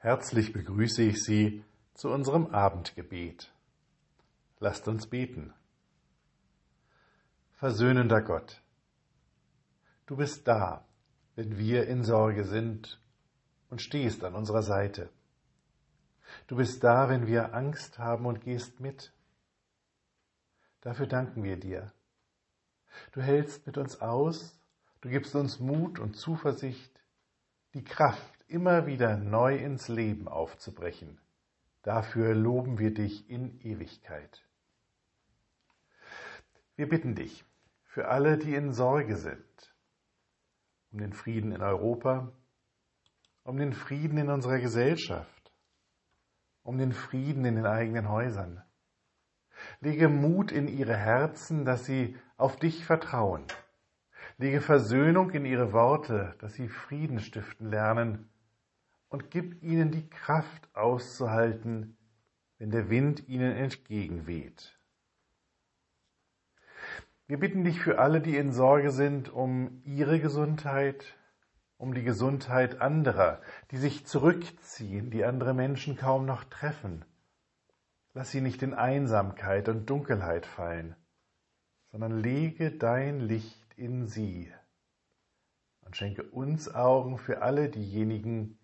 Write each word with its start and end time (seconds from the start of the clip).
Herzlich 0.00 0.52
begrüße 0.52 1.02
ich 1.02 1.24
Sie 1.24 1.64
zu 1.94 2.10
unserem 2.10 2.46
Abendgebet. 2.54 3.52
Lasst 4.60 4.86
uns 4.86 5.08
beten. 5.08 5.52
Versöhnender 7.54 8.22
Gott, 8.22 8.62
du 10.06 10.16
bist 10.16 10.46
da, 10.46 10.86
wenn 11.34 11.58
wir 11.58 11.88
in 11.88 12.04
Sorge 12.04 12.44
sind 12.44 13.00
und 13.70 13.82
stehst 13.82 14.22
an 14.22 14.36
unserer 14.36 14.62
Seite. 14.62 15.10
Du 16.46 16.54
bist 16.54 16.84
da, 16.84 17.08
wenn 17.08 17.26
wir 17.26 17.52
Angst 17.52 17.98
haben 17.98 18.26
und 18.26 18.40
gehst 18.40 18.78
mit. 18.78 19.12
Dafür 20.80 21.08
danken 21.08 21.42
wir 21.42 21.58
dir. 21.58 21.92
Du 23.10 23.20
hältst 23.20 23.66
mit 23.66 23.76
uns 23.76 24.00
aus, 24.00 24.60
du 25.00 25.08
gibst 25.08 25.34
uns 25.34 25.58
Mut 25.58 25.98
und 25.98 26.14
Zuversicht, 26.14 27.02
die 27.74 27.82
Kraft, 27.82 28.37
immer 28.48 28.86
wieder 28.86 29.16
neu 29.16 29.56
ins 29.56 29.88
Leben 29.88 30.26
aufzubrechen. 30.26 31.20
Dafür 31.82 32.34
loben 32.34 32.78
wir 32.78 32.92
dich 32.92 33.28
in 33.30 33.60
Ewigkeit. 33.60 34.44
Wir 36.76 36.88
bitten 36.88 37.14
dich 37.14 37.44
für 37.84 38.08
alle, 38.08 38.38
die 38.38 38.54
in 38.54 38.72
Sorge 38.72 39.16
sind, 39.16 39.74
um 40.92 40.98
den 40.98 41.12
Frieden 41.12 41.52
in 41.52 41.62
Europa, 41.62 42.32
um 43.44 43.58
den 43.58 43.72
Frieden 43.72 44.18
in 44.18 44.30
unserer 44.30 44.58
Gesellschaft, 44.58 45.52
um 46.62 46.78
den 46.78 46.92
Frieden 46.92 47.44
in 47.44 47.56
den 47.56 47.66
eigenen 47.66 48.08
Häusern. 48.08 48.62
Lege 49.80 50.08
Mut 50.08 50.52
in 50.52 50.68
ihre 50.68 50.96
Herzen, 50.96 51.64
dass 51.64 51.84
sie 51.84 52.16
auf 52.36 52.56
dich 52.56 52.84
vertrauen. 52.84 53.44
Lege 54.36 54.60
Versöhnung 54.60 55.30
in 55.30 55.44
ihre 55.44 55.72
Worte, 55.72 56.36
dass 56.38 56.54
sie 56.54 56.68
Frieden 56.68 57.18
stiften 57.18 57.68
lernen 57.68 58.30
und 59.08 59.30
gib 59.30 59.62
ihnen 59.62 59.90
die 59.90 60.08
Kraft 60.08 60.68
auszuhalten, 60.74 61.96
wenn 62.58 62.70
der 62.70 62.90
Wind 62.90 63.28
ihnen 63.28 63.52
entgegenweht. 63.52 64.78
Wir 67.26 67.38
bitten 67.38 67.62
dich 67.62 67.80
für 67.80 67.98
alle, 67.98 68.20
die 68.20 68.36
in 68.36 68.52
Sorge 68.52 68.90
sind, 68.90 69.28
um 69.28 69.82
ihre 69.84 70.18
Gesundheit, 70.18 71.16
um 71.76 71.94
die 71.94 72.02
Gesundheit 72.02 72.80
anderer, 72.80 73.40
die 73.70 73.76
sich 73.76 74.06
zurückziehen, 74.06 75.10
die 75.10 75.24
andere 75.24 75.54
Menschen 75.54 75.96
kaum 75.96 76.24
noch 76.24 76.44
treffen. 76.44 77.04
Lass 78.14 78.30
sie 78.30 78.40
nicht 78.40 78.62
in 78.62 78.74
Einsamkeit 78.74 79.68
und 79.68 79.88
Dunkelheit 79.88 80.46
fallen, 80.46 80.96
sondern 81.90 82.18
lege 82.18 82.72
dein 82.72 83.20
Licht 83.20 83.74
in 83.76 84.06
sie 84.06 84.52
und 85.82 85.96
schenke 85.96 86.22
uns 86.24 86.74
Augen 86.74 87.18
für 87.18 87.42
alle 87.42 87.68
diejenigen, 87.68 88.58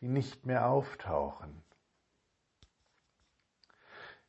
die 0.00 0.08
nicht 0.08 0.46
mehr 0.46 0.68
auftauchen. 0.68 1.62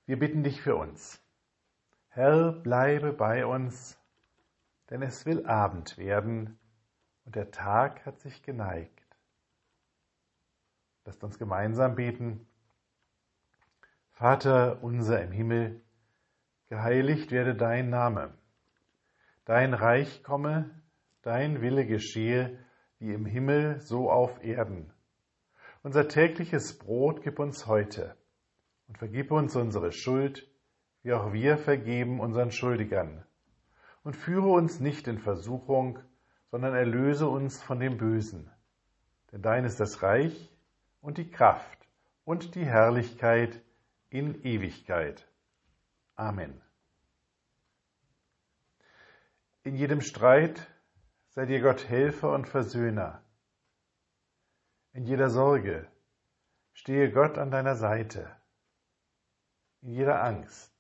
Wir 0.06 0.20
bitten 0.20 0.44
dich 0.44 0.62
für 0.62 0.76
uns. 0.76 1.22
Herr, 2.10 2.52
bleibe 2.52 3.12
bei 3.12 3.46
uns, 3.46 4.00
denn 4.90 5.02
es 5.02 5.26
will 5.26 5.46
Abend 5.46 5.98
werden 5.98 6.60
und 7.26 7.36
der 7.36 7.52
Tag 7.52 8.06
hat 8.06 8.20
sich 8.20 8.44
geneigt. 8.44 9.06
Lasst 11.06 11.24
uns 11.24 11.38
gemeinsam 11.38 11.96
beten. 11.96 12.48
Vater 14.12 14.82
unser 14.84 15.22
im 15.22 15.32
Himmel, 15.32 15.82
geheiligt 16.68 17.32
werde 17.32 17.56
dein 17.56 17.90
Name. 17.90 18.34
Dein 19.44 19.74
Reich 19.74 20.24
komme, 20.24 20.82
dein 21.22 21.62
Wille 21.62 21.86
geschehe, 21.86 22.58
wie 23.00 23.14
im 23.14 23.26
Himmel 23.26 23.82
so 23.82 24.10
auf 24.10 24.44
Erden. 24.44 24.95
Unser 25.86 26.08
tägliches 26.08 26.80
Brot 26.80 27.22
gib 27.22 27.38
uns 27.38 27.68
heute 27.68 28.18
und 28.88 28.98
vergib 28.98 29.30
uns 29.30 29.56
unsere 29.56 29.92
Schuld, 29.92 30.50
wie 31.04 31.14
auch 31.14 31.32
wir 31.32 31.60
vergeben 31.60 32.20
unseren 32.20 32.50
Schuldigern. 32.50 33.24
Und 34.04 34.16
führe 34.16 34.48
uns 34.48 34.80
nicht 34.80 35.08
in 35.08 35.20
Versuchung, 35.20 36.00
sondern 36.50 36.74
erlöse 36.74 37.28
uns 37.28 37.62
von 37.62 37.80
dem 37.80 37.98
Bösen. 37.98 38.50
Denn 39.32 39.44
dein 39.44 39.64
ist 39.64 39.80
das 39.80 40.02
Reich 40.02 40.52
und 41.02 41.20
die 41.20 41.30
Kraft 41.30 41.88
und 42.24 42.56
die 42.56 42.66
Herrlichkeit 42.66 43.62
in 44.10 44.42
Ewigkeit. 44.44 45.28
Amen. 46.16 46.64
In 49.62 49.76
jedem 49.76 50.02
Streit 50.02 50.68
sei 51.30 51.46
dir 51.46 51.62
Gott 51.62 51.88
Helfer 51.88 52.34
und 52.34 52.48
Versöhner 52.48 53.22
in 54.96 55.04
jeder 55.04 55.30
Sorge 55.30 55.86
stehe 56.72 57.12
Gott 57.12 57.38
an 57.38 57.52
deiner 57.52 57.76
Seite. 57.76 58.34
In 59.82 59.90
jeder 59.90 60.24
Angst 60.24 60.74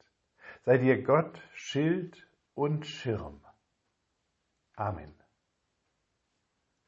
sei 0.64 0.78
dir 0.78 1.04
Gott 1.04 1.42
Schild 1.54 2.26
und 2.54 2.88
Schirm. 2.88 3.42
Amen. 4.78 5.14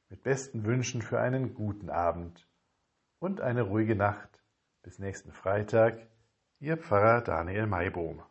Mit 0.07 0.23
besten 0.23 0.63
Wünschen 0.63 1.01
für 1.01 1.19
einen 1.19 1.53
guten 1.53 1.89
Abend 1.89 2.47
und 3.19 3.41
eine 3.41 3.63
ruhige 3.63 3.97
Nacht. 3.97 4.41
Bis 4.81 4.97
nächsten 4.97 5.33
Freitag, 5.33 6.07
Ihr 6.59 6.77
Pfarrer 6.77 7.21
Daniel 7.21 7.67
Maibohm. 7.67 8.23